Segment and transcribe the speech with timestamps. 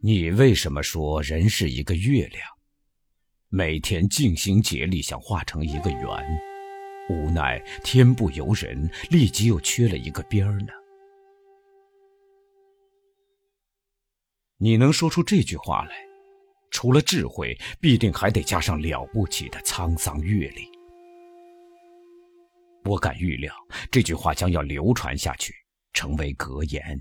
[0.00, 2.42] 你为什么说人是一个月亮？
[3.48, 6.02] 每天尽心竭力想画成一个圆，
[7.08, 10.68] 无奈天不由人，立即又缺了一个边儿呢？
[14.58, 15.96] 你能说出这句话来，
[16.70, 20.68] 除了智慧，必定还得加上了不起的沧桑阅历。
[22.84, 23.52] 我敢预料，
[23.90, 25.54] 这句话将要流传下去，
[25.94, 27.00] 成为格言。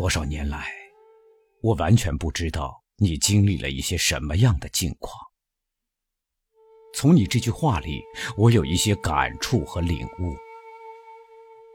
[0.00, 0.66] 多少年来，
[1.60, 5.14] 我完全不知道你经历了一些什么样的境况。
[6.94, 8.00] 从你这句话里，
[8.38, 10.34] 我有一些感触和领悟。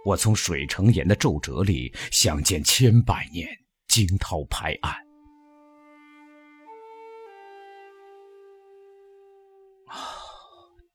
[0.06, 3.48] 我从水成岩的皱褶里，想见千百年
[3.90, 4.92] 惊涛拍岸。
[9.86, 10.02] 啊，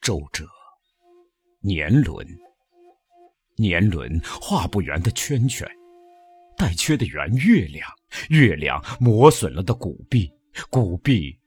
[0.00, 0.44] 皱褶，
[1.60, 2.26] 年轮，
[3.54, 5.64] 年轮画不圆的圈圈。
[6.60, 7.90] 待缺的圆月亮，
[8.28, 10.30] 月亮磨损了的古壁，
[10.68, 11.40] 古壁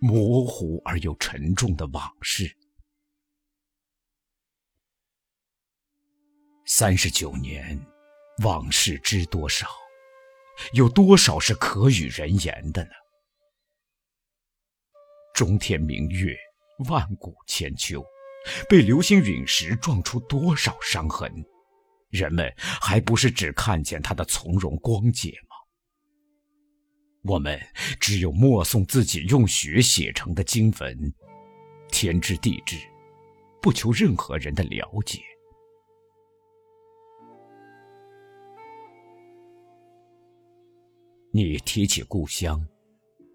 [0.00, 2.48] 模糊而又沉重的往事。
[6.64, 7.84] 三十九年，
[8.44, 9.66] 往事知多少？
[10.74, 12.90] 有多少是可与人言的呢？
[15.34, 16.36] 中天明月，
[16.88, 18.00] 万古千秋，
[18.68, 21.44] 被流星陨石撞出多少伤痕？
[22.10, 25.56] 人们还不是只看见他的从容光洁吗？
[27.22, 27.60] 我们
[28.00, 31.14] 只有默诵自己用血写成的经文，
[31.90, 32.76] 天知地知，
[33.60, 35.20] 不求任何人的了解。
[41.32, 42.66] 你提起故乡，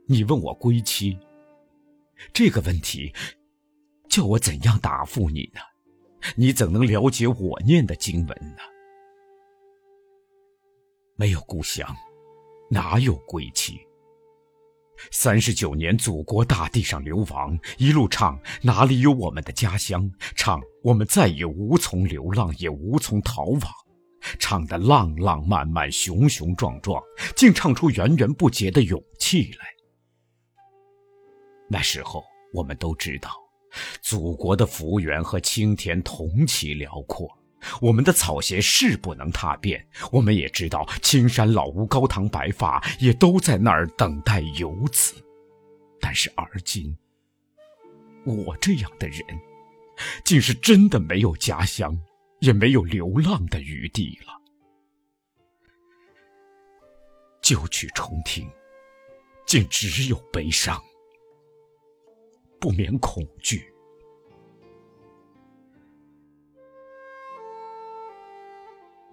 [0.08, 1.18] 你问我归期，
[2.34, 3.14] 这个问题，
[4.10, 5.62] 叫我怎样答复你呢？
[6.36, 8.62] 你怎能了解我念的经文呢？
[11.16, 11.96] 没有故乡，
[12.70, 13.80] 哪有归期？
[15.12, 20.10] 三十九年，祖国大地上流亡，一路唱哪里有我们的家乡？
[20.36, 23.62] 唱我们再也无从流浪，也无从逃亡。
[24.40, 27.02] 唱得浪浪漫漫，雄雄壮壮，
[27.36, 29.66] 竟唱出源源不竭的勇气来。
[31.70, 33.45] 那时候，我们都知道。
[34.06, 37.28] 祖国的幅员和青天同其辽阔，
[37.82, 39.84] 我们的草鞋是不能踏遍。
[40.12, 45.16] 我们也知道青山老屋、高堂白发也都在那儿等待游子。
[46.00, 46.96] 但是而今，
[48.26, 49.26] 我这样的人，
[50.24, 52.00] 竟是真的没有家乡，
[52.42, 54.40] 也没有流浪的余地了。
[57.42, 58.48] 旧曲重听，
[59.48, 60.80] 竟只有悲伤。
[62.60, 63.68] 不免恐惧。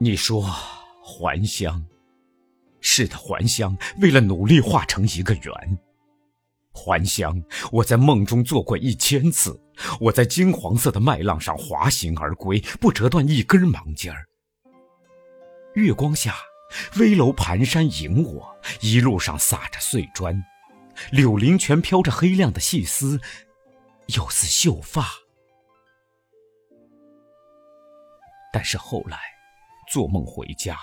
[0.02, 0.42] 你说
[1.00, 1.86] 还乡，
[2.80, 3.78] 是的，还乡。
[4.00, 5.78] 为了努力画成一个圆，
[6.72, 7.40] 还乡。
[7.70, 9.56] 我在梦中做过一千次，
[10.00, 14.26] 我在金黄色的麦浪上滑行而归，不折断一根芒尖儿。
[15.74, 16.34] 月光下，
[16.98, 20.44] 危楼盘山迎我，一路上撒着碎砖。
[21.12, 23.20] 柳林全飘着黑亮的细丝，
[24.06, 25.06] 又似秀发。
[28.52, 29.16] 但是后来，
[29.92, 30.78] 做梦回家，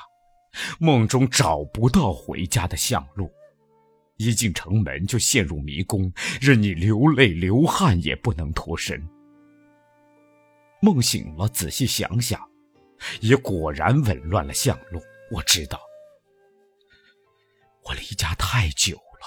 [0.79, 3.27] 梦中找不到回家的巷路，
[4.17, 9.03] 一进城门就陷入迷宫，任你流泪流汗也不能脱身。
[10.79, 12.39] 梦醒了，仔细想想，
[13.19, 15.01] 也果然紊乱了巷路。
[15.31, 15.81] 我知道，
[17.85, 19.25] 我离家太久了。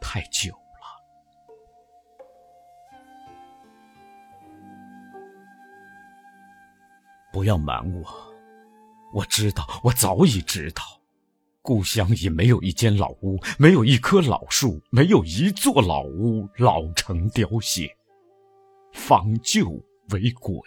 [0.00, 0.52] 太久
[7.32, 8.04] 不要瞒我，
[9.14, 10.82] 我知道，我早已知道，
[11.62, 17.96] 故乡已没有一间老屋，没有一棵老树，没有一座老屋，老成凋谢，
[18.92, 20.60] 仿旧为鬼。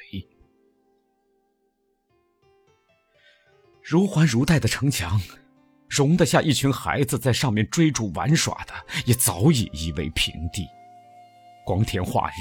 [3.81, 5.21] 如环如带的城墙。
[5.87, 8.73] 容得下一群孩子在上面追逐玩耍的，
[9.05, 10.65] 也早已夷为平地。
[11.63, 12.33] 光天化日，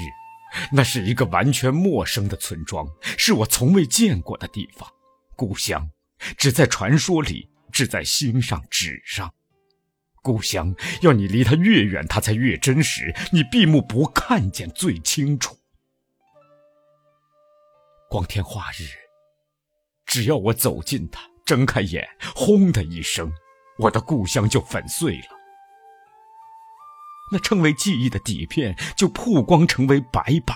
[0.71, 2.87] 那是一个完全陌生的村庄，
[3.17, 4.89] 是我从未见过的地方。
[5.35, 5.89] 故乡，
[6.37, 9.33] 只在传说里，只在心上纸上。
[10.21, 13.13] 故乡，要你离它越远，它才越真实。
[13.31, 15.57] 你闭目不看见，最清楚。
[18.09, 18.87] 光天化日，
[20.05, 21.21] 只要我走近它。
[21.45, 23.31] 睁开眼，轰的一声，
[23.77, 25.34] 我的故乡就粉碎了。
[27.31, 30.55] 那称为记忆的底片就曝光成为白板。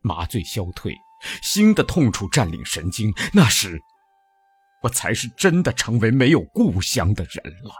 [0.00, 0.94] 麻醉消退，
[1.42, 3.78] 新的痛楚占领神经，那时，
[4.82, 7.74] 我才是真的成为没有故乡的人了。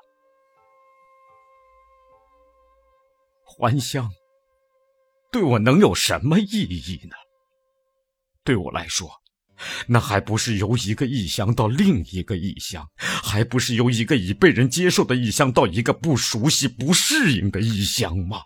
[3.45, 4.11] 还乡，
[5.33, 7.15] 对我能有什么意义呢？
[8.45, 9.11] 对我来说，
[9.87, 12.87] 那还不是由一个异乡到另一个异乡，
[13.29, 18.39] 还不是由一个已被人接受的异乡到一个不熟悉、不适应的异乡吗？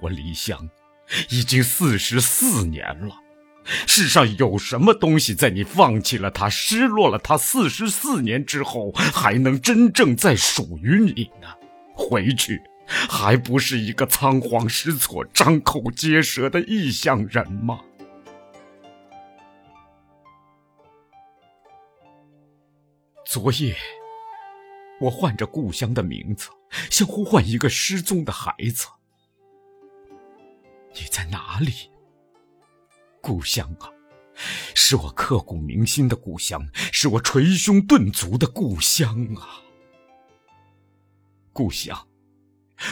[0.00, 0.68] 我离乡
[1.28, 3.14] 已经四十四年了，
[3.86, 11.48] 世上有什么东西在你放弃了它、失落了它四十四年之后，还能真正再属于你呢？
[11.92, 12.60] 回去。
[12.86, 17.80] 还不是一个仓皇失措、张口结舌的异乡人吗？
[23.34, 23.74] 昨夜，
[25.00, 26.50] 我唤着故乡的名字，
[26.88, 28.86] 像呼唤一个失踪的孩子。
[30.94, 31.90] 你在哪里，
[33.20, 33.90] 故乡啊？
[34.72, 39.64] 是我刻骨铭心的故乡，是我捶胸顿足的故乡啊！
[41.52, 42.06] 故乡。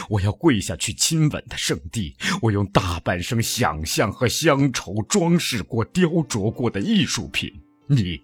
[0.09, 7.49] 我要跪下去亲吻的圣地，我用大半生想象和乡愁装饰过、雕琢过的艺术品。
[7.87, 8.21] 你，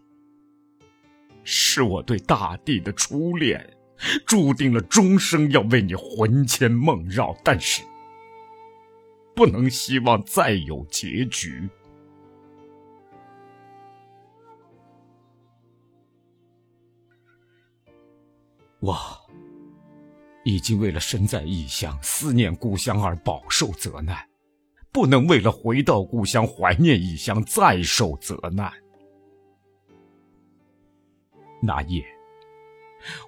[1.51, 3.75] 是我对大地的初恋，
[4.23, 7.81] 注定了终生要为你魂牵梦绕，但是
[9.35, 11.67] 不能希望再有结局。
[18.79, 18.95] 我。
[20.45, 24.17] 已经为了身在异乡、思念故乡而饱受责难，
[24.91, 28.71] 不能为了回到故乡、怀念异乡再受责难。
[31.61, 32.05] 那夜，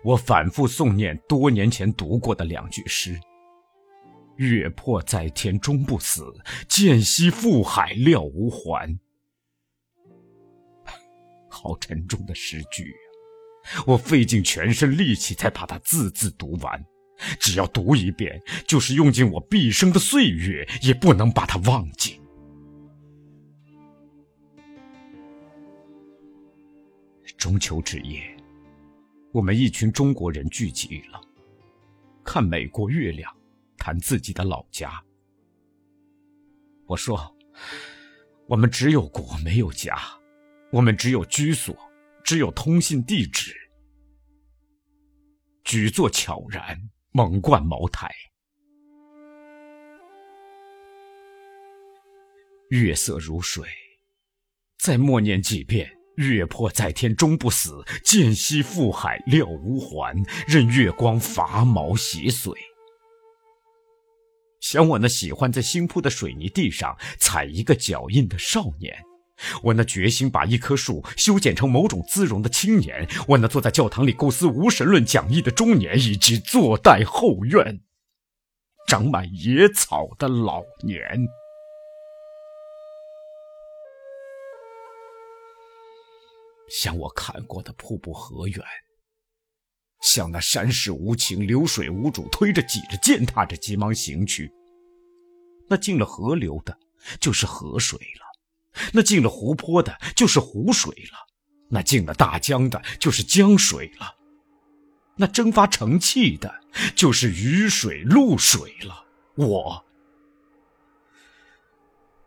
[0.03, 3.19] 我反复诵念多年前读过的两句诗
[4.37, 6.33] ：“月破在天终不死，
[6.69, 8.97] 剑兮覆海料无还。”
[11.49, 13.83] 好沉重的诗句啊！
[13.85, 16.85] 我费尽全身力气才把它字字读完。
[17.39, 22.20] 只要读一遍，就是用尽我毕生的岁月，也不能把它忘记。
[27.41, 28.21] 中秋之夜，
[29.31, 31.19] 我们一群中国人聚集了，
[32.23, 33.35] 看美国月亮，
[33.79, 35.03] 谈自己的老家。
[36.85, 37.35] 我说
[38.45, 39.95] ：“我们只有国，没有家；
[40.71, 41.75] 我们只有居所，
[42.23, 43.55] 只有通信地址。”
[45.65, 46.79] 举座悄然。
[47.13, 48.09] 猛灌茅台，
[52.69, 53.67] 月色如水，
[54.77, 55.91] 再默念几遍
[56.21, 62.53] “月破在天终不死，剑兮覆海料无还”，任月光伐毛洗髓。
[64.59, 68.95] 想我那喜欢在新铺的水泥地上踩一个脚印的少年。
[69.63, 77.81] 我那决心把一棵树修剪成某种姿容的青年，我那坐在教堂里构思无神论讲义的中年，以及坐待后院
[78.87, 81.01] 长满野草的老年，
[86.71, 88.63] 像我看过的瀑布河源，
[90.01, 94.49] 像那山势无情、流水无主、推着挤着、践踏着急忙行去，
[95.69, 96.77] 那进了河流的，
[97.19, 98.31] 就是河水了。
[98.93, 101.17] 那进了湖泊的，就是湖水了；
[101.69, 104.15] 那进了大江的，就是江水了；
[105.17, 106.61] 那蒸发成气的，
[106.95, 109.05] 就是雨水、露水了。
[109.35, 109.85] 我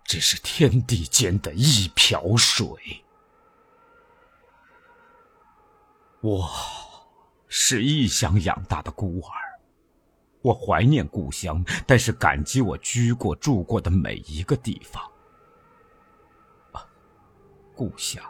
[0.04, 3.03] 只是天地间的一瓢水。
[6.24, 6.50] 我
[7.48, 9.36] 是异乡养大的孤儿，
[10.40, 15.04] 我怀念故乡，但是感激我居过、住过的每一个地方。
[16.72, 16.80] 啊
[17.74, 18.24] 故乡，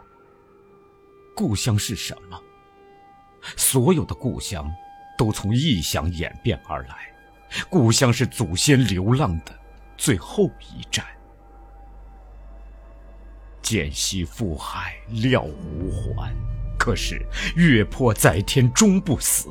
[1.33, 2.37] 故乡是什么？
[3.55, 4.69] 所有的故乡
[5.17, 7.15] 都从异乡演变而来。
[7.69, 9.57] 故乡是祖先流浪的
[9.95, 11.05] 最后一站。
[13.61, 16.35] 剑兮覆海料无还，
[16.85, 17.19] 可是
[17.55, 19.49] 月破在天终不死。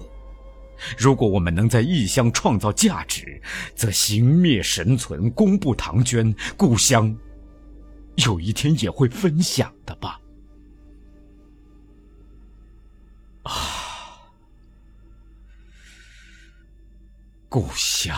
[0.96, 3.42] 如果我们能在异乡创造价值，
[3.74, 6.32] 则形灭神存，功不唐捐。
[6.56, 7.12] 故乡。
[8.18, 10.20] 有一天也会分享的吧。
[13.42, 13.52] 啊，
[17.48, 18.16] 故乡。